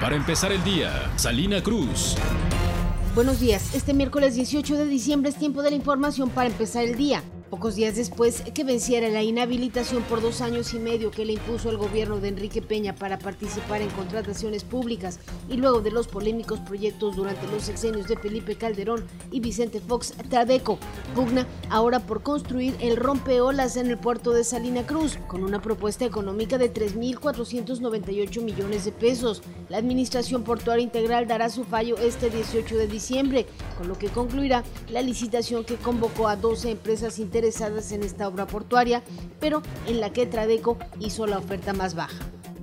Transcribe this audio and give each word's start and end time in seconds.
Para 0.00 0.16
empezar 0.16 0.52
el 0.52 0.62
día, 0.64 1.10
Salina 1.16 1.62
Cruz. 1.62 2.16
Buenos 3.14 3.40
días, 3.40 3.74
este 3.74 3.94
miércoles 3.94 4.34
18 4.34 4.76
de 4.76 4.86
diciembre 4.86 5.30
es 5.30 5.36
tiempo 5.36 5.62
de 5.62 5.70
la 5.70 5.76
información 5.76 6.30
para 6.30 6.48
empezar 6.48 6.84
el 6.84 6.96
día. 6.96 7.22
Pocos 7.50 7.76
días 7.76 7.94
después 7.94 8.40
que 8.54 8.64
venciera 8.64 9.08
la 9.10 9.22
inhabilitación 9.22 10.02
por 10.04 10.22
dos 10.22 10.40
años 10.40 10.72
y 10.72 10.78
medio 10.78 11.10
que 11.10 11.26
le 11.26 11.34
impuso 11.34 11.68
el 11.68 11.76
gobierno 11.76 12.18
de 12.18 12.28
Enrique 12.28 12.62
Peña 12.62 12.94
para 12.94 13.18
participar 13.18 13.82
en 13.82 13.90
contrataciones 13.90 14.64
públicas 14.64 15.20
y 15.48 15.58
luego 15.58 15.82
de 15.82 15.90
los 15.90 16.08
polémicos 16.08 16.58
proyectos 16.60 17.16
durante 17.16 17.46
los 17.48 17.64
sexenios 17.64 18.08
de 18.08 18.16
Felipe 18.16 18.56
Calderón 18.56 19.04
y 19.30 19.40
Vicente 19.40 19.80
Fox 19.80 20.14
Tradeco, 20.30 20.78
pugna 21.14 21.46
ahora 21.68 22.00
por 22.00 22.22
construir 22.22 22.74
el 22.80 22.96
rompeolas 22.96 23.76
en 23.76 23.90
el 23.90 23.98
puerto 23.98 24.32
de 24.32 24.42
Salina 24.42 24.86
Cruz 24.86 25.18
con 25.28 25.44
una 25.44 25.60
propuesta 25.60 26.06
económica 26.06 26.56
de 26.56 26.72
3.498 26.72 28.42
millones 28.42 28.86
de 28.86 28.92
pesos. 28.92 29.42
La 29.68 29.76
Administración 29.76 30.44
Portuaria 30.44 30.82
Integral 30.82 31.28
dará 31.28 31.50
su 31.50 31.64
fallo 31.64 31.96
este 31.98 32.30
18 32.30 32.76
de 32.76 32.86
diciembre, 32.88 33.46
con 33.76 33.86
lo 33.86 33.98
que 33.98 34.08
concluirá 34.08 34.64
la 34.88 35.02
licitación 35.02 35.64
que 35.64 35.76
convocó 35.76 36.26
a 36.26 36.36
12 36.36 36.70
empresas 36.70 37.18
interesadas 37.18 37.43
interesadas 37.44 37.92
en 37.92 38.02
esta 38.02 38.26
obra 38.26 38.46
portuaria, 38.46 39.02
pero 39.38 39.60
en 39.86 40.00
la 40.00 40.10
que 40.14 40.24
Tradeco 40.24 40.78
hizo 40.98 41.26
la 41.26 41.36
oferta 41.36 41.74
más 41.74 41.94
baja. 41.94 42.16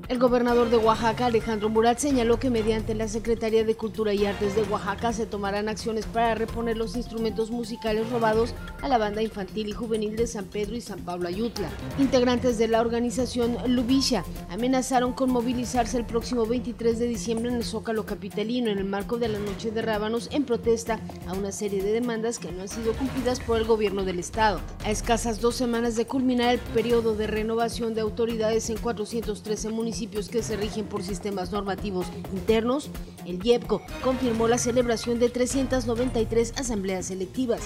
El 0.08 0.20
gobernador 0.20 0.70
de 0.70 0.78
Oaxaca, 0.78 1.28
Alejandro 1.28 1.70
Murat, 1.70 1.98
señaló 2.00 2.38
que 2.38 2.50
mediante 2.50 2.96
la 2.96 3.08
Secretaría 3.08 3.64
de 3.64 3.76
Cultura 3.76 4.14
y 4.14 4.26
Artes 4.26 4.56
de 4.56 4.64
Oaxaca 4.64 5.14
se 5.14 5.26
tomarán 5.26 5.70
acciones 5.70 6.06
para 6.06 6.36
reponer 6.36 6.78
los 6.78 6.96
instrumentos 6.98 7.50
musicales 7.50 8.10
robados 8.10 8.54
a 8.82 8.90
la 8.90 8.98
banda 8.98 9.22
infantil 9.22 9.70
y 9.70 9.72
juvenil 9.72 10.18
de 10.18 10.28
San 10.28 10.46
Pedro 10.46 10.76
y 10.76 10.82
San 10.82 11.00
Pablo 11.00 11.30
Ayutla. 11.30 11.70
Integrantes 11.98 12.58
de 12.58 12.68
la 12.68 12.82
organización 12.82 13.58
Lubisha 13.68 14.26
amenazaron 14.50 15.14
con 15.14 15.32
movilizarse 15.32 15.98
el 15.98 16.06
próximo 16.06 16.46
23 16.46 17.00
de 17.00 17.08
diciembre 17.08 17.50
en 17.50 17.56
el 17.56 17.64
Zócalo 17.64 18.06
Capitalino 18.06 18.70
en 18.70 18.80
el 18.80 18.86
marco 18.86 19.18
de 19.18 19.30
la 19.30 19.40
Noche 19.40 19.72
de 19.72 19.82
Rábanos 19.82 20.28
en 20.32 20.44
protesta 20.44 21.00
a 21.28 21.34
una 21.34 21.52
serie 21.52 21.82
de 21.82 21.94
demandas 21.94 22.38
que 22.38 22.52
no 22.52 22.64
han 22.64 22.68
sido 22.68 22.94
cumplidas 22.94 23.40
por 23.40 23.58
el 23.58 23.66
gobierno 23.66 24.04
del 24.04 24.20
estado. 24.20 24.60
A 24.84 24.92
escasas 24.92 25.40
dos 25.40 25.56
semanas 25.56 25.96
de 25.96 26.06
culminar 26.06 26.54
el 26.54 26.60
periodo 26.60 27.16
de 27.16 27.28
renovación 27.28 27.94
de 27.94 28.02
autoridades 28.02 28.70
en 28.70 28.78
413 28.78 29.70
municipios, 29.70 30.01
que 30.08 30.42
se 30.42 30.58
rigen 30.58 30.86
por 30.86 31.04
sistemas 31.04 31.52
normativos 31.52 32.08
internos, 32.34 32.90
el 33.26 33.46
IEPCO 33.46 33.82
confirmó 34.04 34.48
la 34.48 34.58
celebración 34.58 35.20
de 35.20 35.30
393 35.30 36.54
asambleas 36.58 37.12
electivas. 37.12 37.62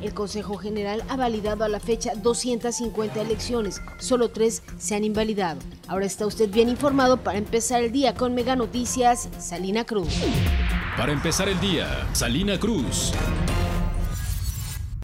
El 0.00 0.14
Consejo 0.14 0.56
General 0.56 1.02
ha 1.08 1.16
validado 1.16 1.64
a 1.64 1.68
la 1.68 1.80
fecha 1.80 2.12
250 2.14 3.20
elecciones, 3.20 3.82
solo 3.98 4.30
tres 4.30 4.62
se 4.78 4.94
han 4.94 5.02
invalidado. 5.02 5.58
Ahora 5.88 6.06
está 6.06 6.26
usted 6.26 6.48
bien 6.48 6.68
informado 6.68 7.16
para 7.16 7.38
empezar 7.38 7.82
el 7.82 7.90
día 7.90 8.14
con 8.14 8.34
Mega 8.34 8.54
Noticias, 8.54 9.28
Salina 9.40 9.84
Cruz. 9.84 10.14
Para 10.96 11.12
empezar 11.12 11.48
el 11.48 11.58
día, 11.58 12.06
Salina 12.12 12.58
Cruz. 12.60 13.12